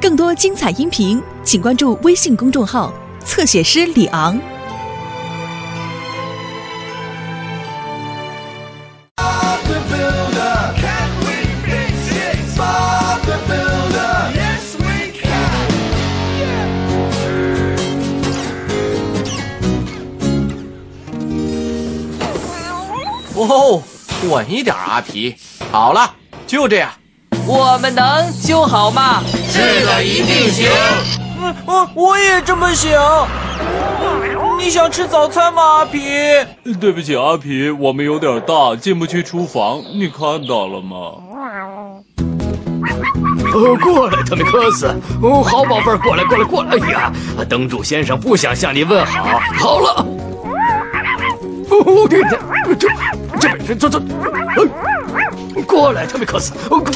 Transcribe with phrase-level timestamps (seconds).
[0.00, 2.92] 更多精彩音频，请关注微信公众号
[3.24, 4.38] “侧写师李昂”。
[23.36, 23.82] 哦，
[24.30, 25.34] 稳一点，阿皮。
[25.70, 26.14] 好了，
[26.46, 26.90] 就这样。
[27.46, 29.22] 我们能修好吗？
[29.48, 30.68] 是的，一定行。
[31.42, 32.92] 嗯，我我也这么想。
[33.60, 36.00] 嗯你想吃早餐吗，阿皮？
[36.80, 40.96] 对不起，阿皮，我们有点大，进不去厨房，你看到了吗？
[43.52, 44.86] 哦，过来，特米克斯。
[45.22, 46.70] 哦，好宝贝儿，过来，过来，过来。
[46.70, 47.12] 哎呀，
[47.46, 49.38] 灯柱先生不想向你问好。
[49.58, 50.06] 好了。
[51.70, 52.38] 哦，这这
[52.74, 52.88] 这
[53.38, 54.00] 这本是走走。
[54.56, 56.52] 呃过来，特米克斯。
[56.70, 56.90] 哦，过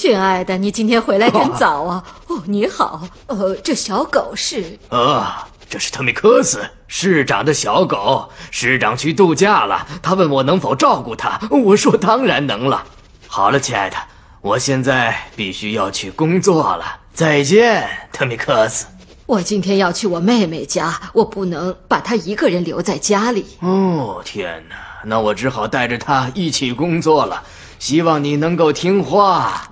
[0.00, 2.02] 亲爱的，你今天回来真早啊！
[2.28, 3.02] 哦，你好。
[3.26, 4.78] 呃，这小狗是……
[4.88, 8.30] 啊，这是特米克斯，市长的小狗。
[8.50, 12.82] 市长去度假了，他问我能否照顾他，我说当然能了。
[13.26, 13.96] 好了，亲爱的，
[14.40, 17.00] 我现在必须要去工作了。
[17.12, 18.86] 再见，特米克斯。
[19.26, 23.44] 我今天要去我妹妹家，我不能把她一个人留在家里。
[23.60, 24.76] 哦，天哪！
[25.04, 27.42] 那我只好带着他一起工作了。
[27.78, 29.66] 希望你能够听话。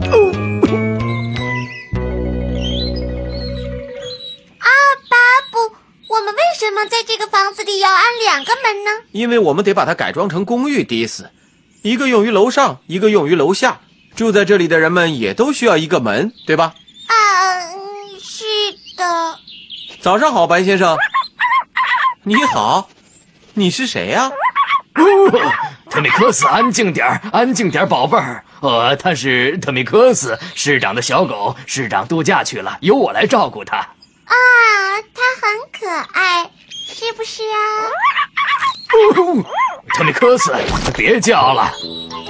[4.58, 4.68] 啊
[5.10, 5.16] 巴
[5.52, 5.58] 布，
[6.08, 8.90] 我们为什么在这个房子里要安两个门呢？
[9.12, 11.30] 因为我们得把它改装成公寓，迪斯，
[11.82, 13.80] 一个用于楼上，一个用于楼下。
[14.16, 16.74] 住在这里的人们也都需要一个门，对吧？
[17.06, 17.14] 啊，
[17.74, 18.44] 嗯是
[18.96, 19.38] 的。
[20.00, 20.96] 早上好，白先生。
[22.24, 22.88] 你好，
[23.54, 24.30] 你是谁呀、
[24.98, 25.52] 哦，
[25.90, 28.44] 特米克斯，安静点儿，安静点儿，宝贝儿。
[28.60, 31.54] 呃，他是特米克斯，市长的小狗。
[31.66, 33.76] 市长度假去了，由我来照顾他。
[33.76, 34.34] 啊，
[35.14, 37.56] 他很可爱，是不是啊？
[38.90, 39.44] 哦，
[39.94, 40.52] 特米克斯，
[40.94, 41.70] 别叫了。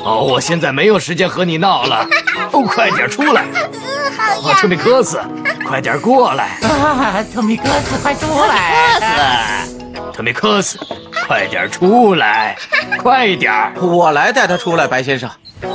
[0.04, 2.06] 哦，我现在没有时间和你闹了。
[2.52, 3.46] 哦，快点出来。
[3.52, 5.20] 嗯，好哦，特米克斯，
[5.66, 6.58] 快点过来。
[6.62, 9.66] 啊，特米克斯，快出来！
[10.12, 10.78] 特米克斯，
[11.28, 12.56] 快点出来，
[12.98, 13.74] 快点儿！
[13.82, 15.30] 我来带他出来，白先生，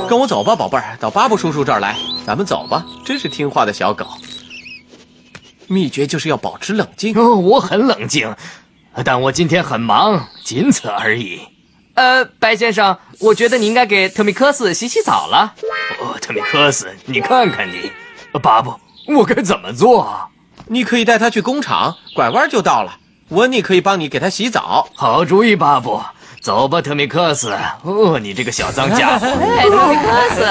[0.08, 1.94] 跟我走吧，宝贝儿，到巴布叔叔这儿来。
[2.26, 4.04] 咱们走吧，真是听话的小狗。
[5.68, 7.16] 秘诀就是要保持冷静。
[7.16, 8.34] 哦，我很冷静，
[9.04, 11.40] 但我今天很忙，仅此而已。
[11.94, 15.54] 呃，白先生，我觉得你应该给特米克斯洗洗澡了。
[16.00, 17.92] 哦，特米克斯，你看看你，
[18.42, 18.74] 巴布，
[19.06, 20.28] 我该怎么做？
[20.66, 22.96] 你可以带他去工厂，拐弯就到了。
[23.30, 24.88] 温妮可以帮你给他洗澡。
[24.94, 26.00] 好主意，巴布。
[26.40, 27.56] 走吧，特米克斯。
[27.82, 29.26] 哦，你这个小脏家伙。
[29.56, 30.44] 哎，特米克斯。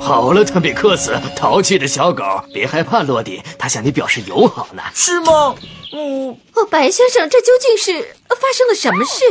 [0.00, 4.82] 好了，特米克斯，淘气的小狗，别害怕，洛迪，他向你表示友好呢。
[4.94, 5.56] 是吗？
[5.92, 9.24] 嗯，哦，白先生，这究竟是发生了什么事？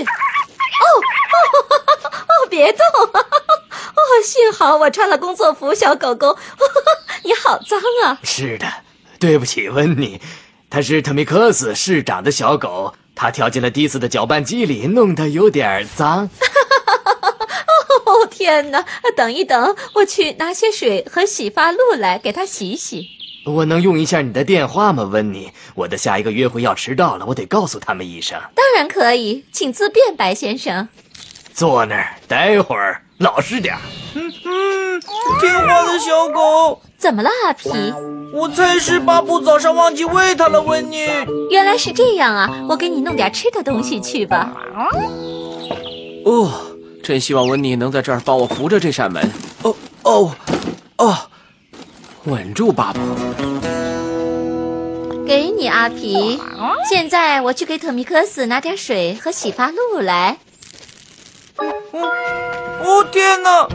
[0.79, 0.85] 哦
[1.33, 2.79] 哦哦，别动！
[3.05, 6.37] 哦，幸好我穿了工作服，小狗狗，哦
[7.23, 8.19] 你好脏啊！
[8.23, 8.67] 是的，
[9.19, 10.19] 对不起，温妮，
[10.69, 16.29] 它是特米克斯市长的小狗，它跳进了迪斯的搅拌机里，弄得有点脏。
[18.05, 18.85] 哦天哪！
[19.15, 23.07] 等一等，我去拿些水和洗发露来给它洗洗。
[23.45, 25.51] 我能用一下你的电话吗，温妮？
[25.75, 28.39] 我的下一个约会要迟到了，我得告诉他们一声。
[28.55, 30.87] 当然可以，请自便，白先生。
[31.53, 33.81] 坐那儿，待会儿老实点儿。
[34.15, 35.01] 嗯嗯，
[35.41, 36.81] 听话的小狗。
[36.97, 37.69] 怎么了，阿皮？
[38.33, 41.05] 我猜是巴布早上忘记喂它了，温妮。
[41.51, 42.49] 原来是这样啊！
[42.69, 44.53] 我给你弄点吃的东西去吧。
[46.25, 46.49] 哦，
[47.03, 49.29] 真希望温妮能在这儿帮我扶着这扇门。
[49.63, 50.35] 哦哦
[50.97, 51.17] 哦，
[52.25, 52.99] 稳住，巴布。
[55.27, 56.39] 给你，阿皮。
[56.89, 60.37] 现在我去给特米克斯拿点水和洗发露来。
[61.57, 61.65] 哦
[62.81, 63.67] 哦天哪！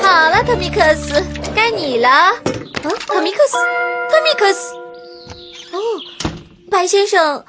[0.00, 1.20] 好了，特米克斯，
[1.56, 2.08] 该你了。
[2.84, 3.56] 啊，特米克斯，
[4.08, 4.74] 特米克斯。
[5.72, 5.78] 哦，
[6.70, 7.44] 白先生，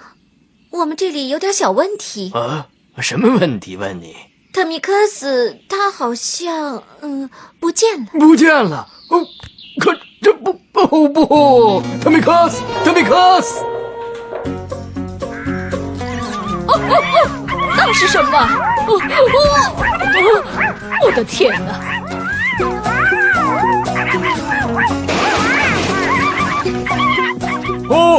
[0.72, 2.32] 我们这里有点小问题。
[2.34, 2.68] 啊，
[3.00, 3.76] 什么问题？
[3.78, 4.16] 问你。
[4.52, 7.30] 特米克斯，他好像嗯
[7.60, 8.08] 不见了。
[8.14, 8.88] 不见了。
[9.10, 9.24] 哦，
[9.80, 13.64] 可这不哦不，特米克斯，特米克斯。
[16.68, 18.38] 哦哦哦，那是什么？
[18.38, 19.00] 哦哦
[19.78, 21.06] 哦！
[21.06, 21.80] 我的天哪！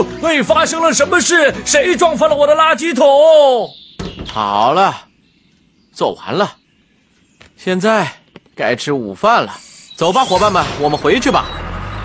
[0.00, 1.54] 哦，喂，发生了什么事？
[1.64, 3.70] 谁撞翻了我的垃圾桶？
[4.26, 4.94] 好了，
[5.92, 6.52] 做完了，
[7.56, 8.10] 现在
[8.54, 9.52] 该吃午饭了。
[9.96, 11.44] 走吧，伙伴们，我们回去吧。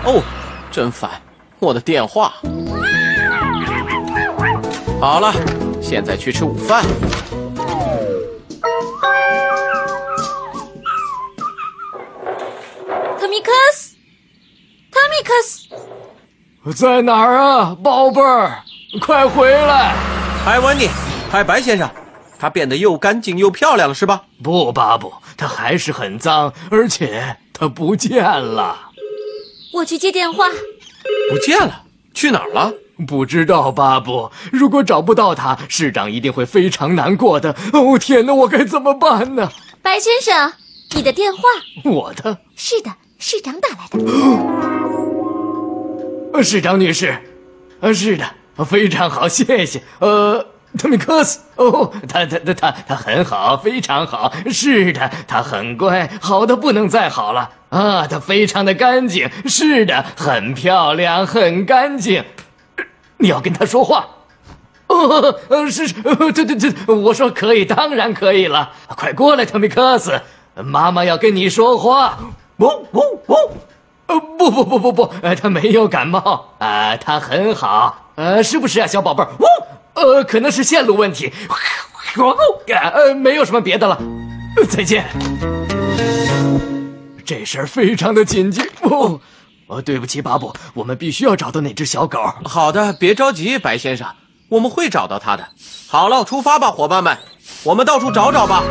[0.04, 0.22] 哦，
[0.70, 1.10] 真烦，
[1.58, 2.34] 我的电话。
[5.00, 5.32] 好了，
[5.80, 6.84] 现在去吃午饭。
[16.74, 18.62] 在哪儿啊，宝贝儿？
[19.00, 19.94] 快回来！
[20.44, 20.88] 嗨，温妮，
[21.30, 21.88] 嗨，白先生，
[22.38, 24.22] 他变得又干净又漂亮了，是吧？
[24.42, 28.90] 不，巴布，他还是很脏，而且他不见了。
[29.74, 30.46] 我去接电话。
[31.30, 31.82] 不见了，
[32.14, 32.72] 去哪儿了？
[33.06, 34.30] 不知道，巴布。
[34.50, 37.54] 如果找不到他，市长一定会非常难过的。
[37.74, 39.52] 哦，天哪，我该怎么办呢？
[39.82, 40.52] 白先生，
[40.94, 41.42] 你的电话。
[41.84, 43.98] 我的是的，市长打来的。
[46.42, 47.16] 市长女士，
[47.80, 48.24] 呃，是的，
[48.64, 49.82] 非常好，谢谢。
[49.98, 50.46] 呃，
[50.78, 54.32] 特米克斯，哦，他他他他他很好，非常好。
[54.50, 58.06] 是的，他很乖，好的不能再好了啊！
[58.06, 62.24] 他非常的干净，是的，很漂亮，很干净。
[63.18, 64.06] 你要跟他说话。
[64.88, 68.72] 哦，呃，是是，呃对对对，我说可以，当然可以了。
[68.88, 70.20] 快过来，特米克斯，
[70.54, 72.18] 妈妈要跟你说话。
[72.58, 73.36] 哦哦哦。
[74.06, 79.28] 呃，不不不不不，呃，他没有感冒，啊、他很好，呃，是不是啊，小宝贝儿？
[79.38, 79.48] 嗡，
[79.94, 81.32] 呃，可能是线路问题，
[82.68, 83.98] 呃，没有什么别的了，
[84.70, 85.06] 再见。
[87.24, 89.20] 这事儿非常的紧急，哦，
[89.66, 92.20] 哦，对不起，巴布，我们必须要找到那只小狗。
[92.44, 94.06] 好的，别着急，白先生，
[94.48, 95.48] 我们会找到它的。
[95.88, 97.18] 好了，出发吧，伙伴们，
[97.64, 98.62] 我们到处找找吧。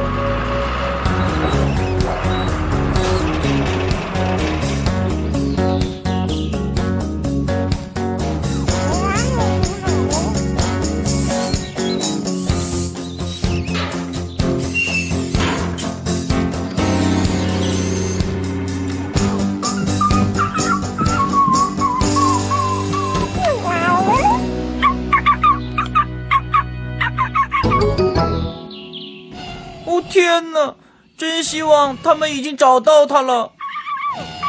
[30.15, 30.73] 天哪！
[31.17, 33.51] 真希望他们已经找到他了。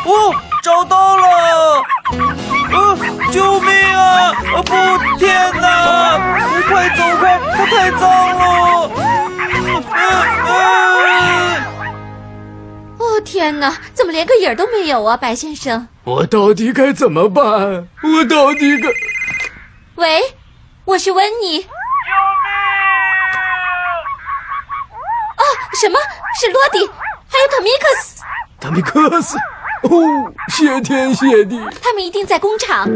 [0.05, 0.33] 哦，
[0.63, 1.83] 找到了！
[2.71, 2.97] 呃，
[3.33, 4.31] 救命啊！
[4.55, 4.71] 啊不，
[5.19, 6.39] 天哪！
[6.55, 8.01] 你快走开，它太脏
[8.39, 8.91] 了。
[12.99, 15.89] 哦天哪，怎么连个影儿都没有啊，白先生？
[16.05, 17.89] 我到底该怎么办？
[18.05, 18.89] 我到底该……
[19.97, 20.21] 喂，
[20.85, 21.59] 我是温妮。
[21.59, 21.69] 救命！
[25.37, 25.43] 啊，
[25.81, 25.99] 什么？
[26.41, 26.79] 是罗迪，
[27.29, 28.23] 还有特米克斯，
[28.61, 29.37] 特米克斯，
[29.83, 31.59] 哦，谢天谢地！
[31.83, 32.89] 他们一定在工厂。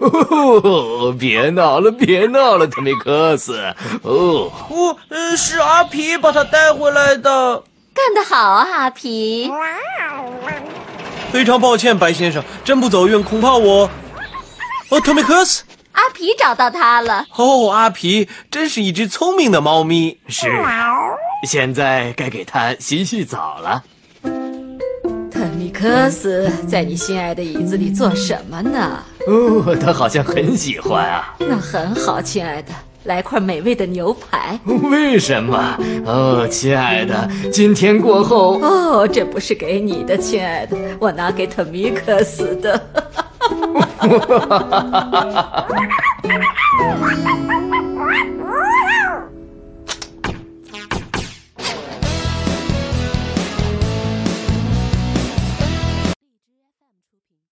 [0.00, 3.58] 哦，别闹了，别闹了，特米克斯。
[4.02, 7.62] 哦，哦，呃，是阿皮把他带回来的。
[7.92, 9.50] 干得好啊，阿皮！
[11.32, 13.90] 非常抱歉，白先生，真不走运，恐怕我……
[14.88, 15.62] 哦，特米克斯，
[16.00, 17.26] 阿皮找到它了。
[17.36, 20.16] 哦，阿皮真是一只聪明的猫咪。
[20.28, 20.48] 是，
[21.46, 23.84] 现在该给它洗洗澡了。
[25.30, 29.04] 特米克斯在你心爱的椅子里做什么呢？
[29.26, 31.34] 哦，他好像很喜欢啊。
[31.38, 32.72] 那很好，亲爱的，
[33.04, 34.58] 来块美味的牛排。
[34.64, 35.78] 为什么？
[36.06, 42.80] 哦，亲爱的，今天过后，哦，这不是给你的，亲爱的，我拿给特米克斯的。
[44.00, 45.66] 哈哈哈哈哈
[47.48, 47.59] 哈。